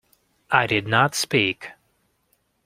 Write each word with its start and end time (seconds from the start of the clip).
I 0.49 0.65
did 0.65 0.87
not 0.87 1.13
speak. 1.13 1.69